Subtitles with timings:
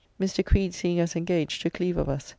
[0.19, 0.43] Mr.
[0.43, 2.29] Creede seeing us engaged took leave of us.